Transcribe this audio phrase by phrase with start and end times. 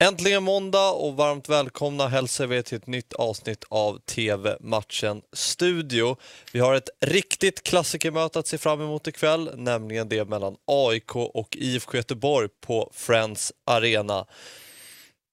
[0.00, 6.16] Äntligen måndag och varmt välkomna hälsar vi till ett nytt avsnitt av TV-matchen Studio.
[6.52, 11.56] Vi har ett riktigt klassikermöte att se fram emot ikväll, nämligen det mellan AIK och
[11.56, 14.26] IFK Göteborg på Friends Arena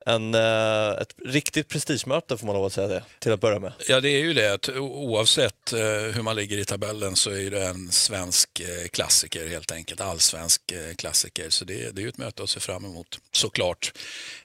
[0.07, 3.73] en, eh, ett riktigt prestigemöte får man lov att säga det, till att börja med.
[3.87, 4.69] Ja, det är ju det.
[4.79, 5.79] Oavsett eh,
[6.13, 10.01] hur man ligger i tabellen så är det en svensk eh, klassiker helt enkelt.
[10.01, 11.49] Allsvensk eh, klassiker.
[11.49, 13.93] Så det, det är ju ett möte att se fram emot, såklart.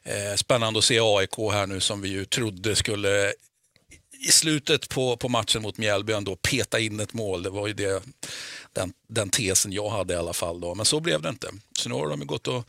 [0.02, 3.32] Eh, spännande att se AIK här nu som vi ju trodde skulle
[4.28, 7.42] i slutet på, på matchen mot Mjällby ändå peta in ett mål.
[7.42, 8.02] Det var ju det,
[8.72, 10.60] den, den tesen jag hade i alla fall.
[10.60, 10.74] Då.
[10.74, 11.48] Men så blev det inte.
[11.78, 12.68] Så nu har de gått och,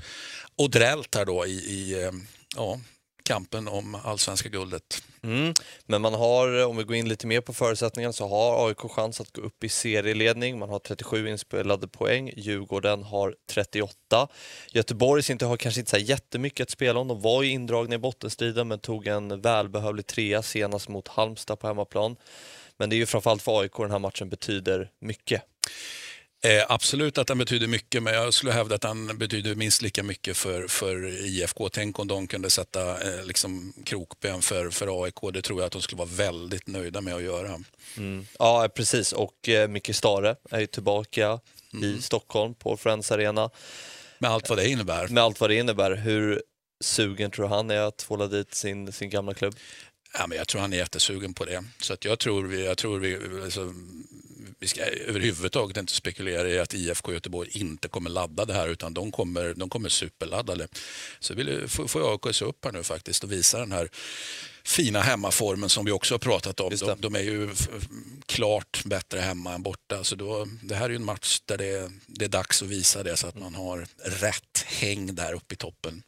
[0.56, 2.12] och drällt här då i, i eh,
[2.56, 2.80] ja,
[3.24, 5.04] kampen om allsvenska guldet.
[5.24, 5.54] Mm.
[5.86, 9.22] Men man har, om vi går in lite mer på förutsättningarna, så har AIK chans
[9.22, 10.60] att gå upp i serieledning.
[10.60, 14.28] Man har 37 inspelade poäng, Djurgården har 38.
[14.72, 17.08] Göteborg inte har kanske inte så jättemycket att spela om.
[17.08, 21.68] De var ju indragna i bottenstriden men tog en välbehövlig trea senast mot Halmstad på
[21.68, 22.16] hemmaplan.
[22.78, 25.44] Men det är ju framförallt för AIK den här matchen betyder mycket.
[26.44, 30.04] Eh, absolut att den betyder mycket, men jag skulle hävda att den betyder minst lika
[30.04, 31.70] mycket för, för IFK.
[31.70, 35.34] Tänk om de kunde sätta eh, liksom krokben för, för AIK.
[35.34, 37.60] Det tror jag att de skulle vara väldigt nöjda med att göra.
[37.98, 38.26] Mm.
[38.40, 39.14] Ja, precis.
[39.14, 41.40] Och eh, Micke Stare är ju tillbaka
[41.74, 41.86] mm.
[41.86, 43.50] i Stockholm på Friends Arena.
[44.20, 45.08] Med allt vad det innebär.
[45.08, 45.96] Med allt vad det innebär.
[45.96, 46.44] Hur
[46.80, 49.56] sugen tror han är att få dit sin, sin gamla klubb?
[50.14, 51.64] Ja, men jag tror han är jättesugen på det.
[51.80, 53.74] Så att jag tror vi, jag tror vi alltså,
[54.60, 58.94] vi ska överhuvudtaget inte spekulera i att IFK Göteborg inte kommer ladda det här utan
[58.94, 60.68] de kommer, de kommer superladdade.
[61.20, 63.90] Så vill, får jag AIK se upp här nu faktiskt och visa den här
[64.64, 66.76] fina hemmaformen som vi också har pratat om.
[66.80, 67.50] De, de, är ju
[68.26, 70.04] klart bättre hemma än borta.
[70.04, 73.18] Så då, det här är en match där det, det är dags att visa det
[73.18, 76.04] så att man har rätt häng där uppe i toppen.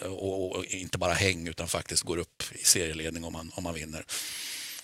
[0.00, 3.64] Eh, och, och, inte bara häng utan faktiskt går upp i serieledning om man, om
[3.64, 4.04] man vinner.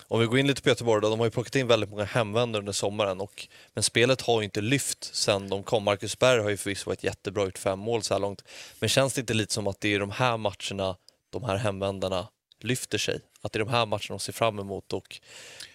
[0.07, 2.03] Om vi går in lite på Göteborg då, de har ju plockat in väldigt många
[2.03, 5.83] hemvändare under sommaren och, men spelet har ju inte lyft sen de kom.
[5.83, 8.43] Marcus Berg har ju förvisso varit jättebra, gjort fem mål så här långt.
[8.79, 10.95] Men känns det inte lite som att det är de här matcherna
[11.29, 12.27] de här hemvändarna
[12.63, 13.19] lyfter sig?
[13.41, 15.19] Att det är de här matcherna de ser fram emot och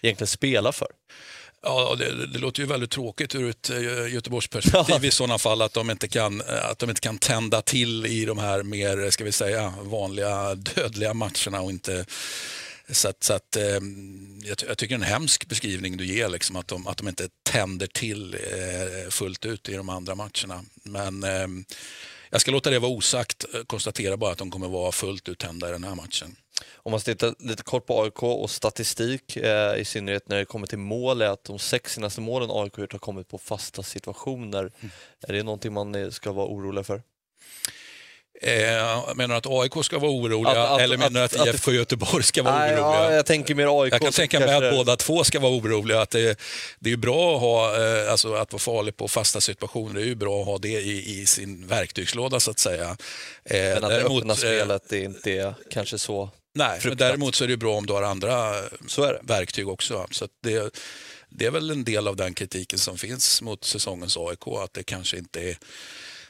[0.01, 0.87] egentligen spelar för?
[1.61, 5.07] Ja, det, det, låter ju väldigt tråkigt ur ett eh, Göteborgsperspektiv ja.
[5.07, 8.37] i sådana fall att de, inte kan, att de inte kan tända till i de
[8.37, 12.05] här mer, ska vi säga, vanliga dödliga matcherna och inte
[12.89, 13.79] så att, så att, eh,
[14.43, 17.87] jag, jag, tycker en hemsk beskrivning du ger, liksom, att, de, att de inte tänder
[17.87, 20.63] till eh, fullt ut i de andra matcherna.
[20.83, 21.47] Men eh,
[22.29, 25.69] jag ska låta det vara osagt, konstatera bara att de kommer vara fullt ut tända
[25.69, 26.35] i den här matchen.
[26.73, 30.67] Om man tittar lite kort på AIK och statistik, eh, i synnerhet när det kommer
[30.67, 34.59] till mål, är att de sex senaste målen AIK har kommit på fasta situationer.
[34.59, 34.91] Mm.
[35.27, 37.01] Är det någonting man ska vara orolig för?
[38.41, 41.47] Eh, menar du att AIK ska vara oroliga att, att, eller menar du att, att
[41.47, 43.03] IFK Göteborg ska vara nej, oroliga?
[43.03, 43.93] Ja, jag tänker mer AIK.
[43.93, 46.01] Jag kan tänka mig att båda två ska vara oroliga.
[46.01, 46.39] Att det,
[46.79, 49.93] det är bra att, ha, eh, alltså att vara farlig på fasta situationer.
[49.93, 52.97] Det är ju bra att ha det i, i sin verktygslåda så att säga.
[53.45, 57.47] Eh, men att det öppna spelet är inte kanske så Nej, men däremot så är
[57.47, 58.53] det bra om du har andra
[59.21, 60.07] verktyg också.
[60.11, 60.77] Så det,
[61.29, 64.83] det är väl en del av den kritiken som finns mot säsongens AIK, att det
[64.83, 65.57] kanske inte är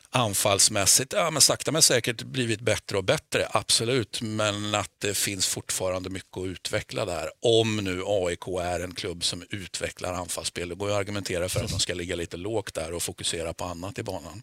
[0.09, 4.21] anfallsmässigt, ja men sakta men säkert blivit bättre och bättre, absolut.
[4.21, 7.29] Men att det finns fortfarande mycket att utveckla där.
[7.39, 11.71] Om nu AIK är en klubb som utvecklar anfallsspel, det går att argumentera för att
[11.71, 14.41] de ska ligga lite lågt där och fokusera på annat i banan.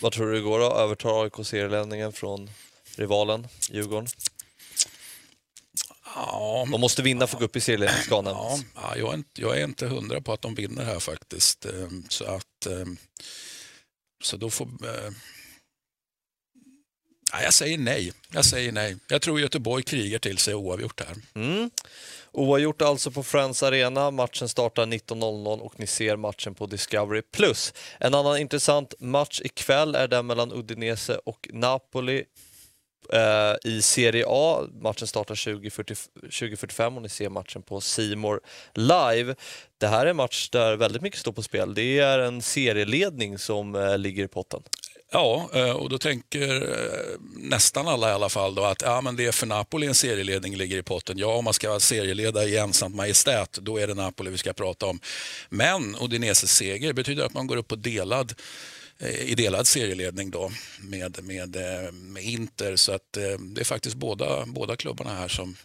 [0.00, 0.72] Vad tror du det går då?
[0.74, 2.50] Övertar AIK serieledningen från
[2.96, 4.08] rivalen Djurgården?
[6.14, 9.14] Ja, de måste vinna för att gå upp i serieledning, ska ja, ja, jag, är
[9.14, 11.66] inte, jag är inte hundra på att de vinner här faktiskt.
[11.66, 12.96] Ehm, så att ehm,
[14.24, 14.64] så då får...
[14.64, 15.10] Eh,
[17.42, 18.12] jag säger nej.
[18.30, 18.96] Jag säger nej.
[19.08, 21.16] Jag tror Göteborg krigar till sig oavgjort här.
[21.34, 21.70] Mm.
[22.32, 24.10] Oavgjort alltså på Friends Arena.
[24.10, 27.22] Matchen startar 19.00 och ni ser matchen på Discovery+.
[27.98, 32.24] En annan intressant match ikväll är den mellan Udinese och Napoli
[33.12, 34.66] eh, i Serie A.
[34.80, 38.40] Matchen startar 20.45 och ni ser matchen på Simor
[38.74, 39.34] live.
[39.78, 41.74] Det här är en match där väldigt mycket står på spel.
[41.74, 44.62] Det är en serieledning som eh, ligger i potten.
[45.14, 49.16] Ja, eh, och då tänker eh, nästan alla i alla fall då att ja, men
[49.16, 51.18] det är för Napoli en serieledning ligger i potten.
[51.18, 54.86] Ja, om man ska serieleda i ensamt majestät, då är det Napoli vi ska prata
[54.86, 55.00] om.
[55.48, 58.32] Men Odineses seger betyder att man går upp på delad
[58.98, 62.76] i delad serieledning då med, med, eh, med Inter.
[62.76, 65.56] Så att eh, det är faktiskt båda, båda klubbarna här som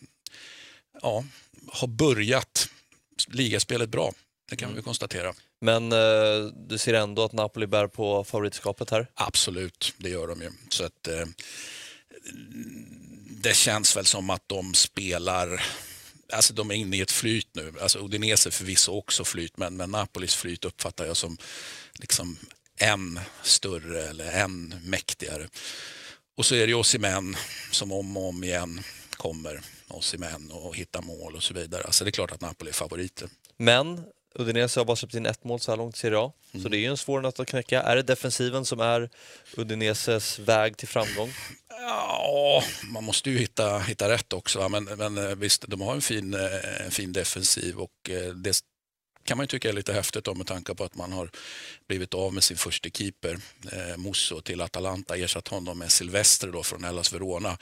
[1.02, 1.24] ja,
[1.68, 2.70] har börjat
[3.28, 4.12] ligaspelet bra.
[4.50, 4.78] Det kan mm.
[4.78, 5.34] vi konstatera.
[5.62, 9.08] Men eh, du ser ändå att Napoli bär på favoritskapet här?
[9.14, 10.52] Absolut, det gör de ju.
[10.70, 11.26] Så att, eh,
[13.42, 15.66] det känns väl som att de spelar
[16.34, 17.74] Alltså de är inne i ett flyt nu.
[17.82, 21.38] Alltså Udinese förvisso också flyt, men, men Napolis flyt uppfattar jag som
[21.94, 22.38] liksom
[22.80, 25.48] än större eller än mäktigare.
[26.38, 27.36] Och så är det Osimhen
[27.72, 28.82] som om och om igen
[29.12, 31.84] kommer Osimhen och hittar mål och så vidare.
[31.84, 33.30] Alltså det är klart att Napoli är favoriter.
[33.58, 34.04] Men
[34.36, 36.64] Udinese har bara släppt in ett mål så här långt i Serie A, mm.
[36.64, 37.82] så det är ju en svår nöt att knäcka.
[37.82, 39.10] Är det defensiven som är
[39.58, 41.34] Udineses väg till framgång?
[41.82, 44.70] Ja, man måste ju hitta, hitta rätt också.
[44.70, 48.62] Men, men eh, visst, de har en fin, eh, en fin defensiv och eh, det
[49.30, 51.30] kan man ju tycka är lite häftigt om med tanke på att man har
[51.88, 53.38] blivit av med sin första keeper,
[53.72, 57.58] eh, Musso, till Atalanta, ersatt honom med Silvestre då från Hellas Verona.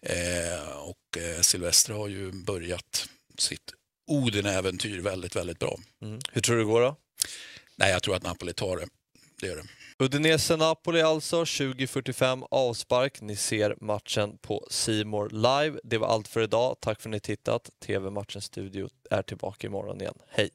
[0.00, 3.08] Eh, och eh, Silvestre har ju börjat
[3.38, 3.72] sitt
[4.06, 5.78] Oden-äventyr väldigt, väldigt bra.
[6.02, 6.20] Mm.
[6.32, 6.96] Hur tror du det går då?
[7.76, 8.86] Nej, jag tror att Napoli tar det.
[9.40, 9.64] Det gör det.
[9.98, 13.20] Udinese-Napoli alltså, 20.45 avspark.
[13.20, 15.80] Ni ser matchen på Simor live.
[15.84, 16.76] Det var allt för idag.
[16.80, 17.70] Tack för att ni tittat.
[17.84, 20.18] TV-matchens studio är tillbaka imorgon igen.
[20.28, 20.50] Hej!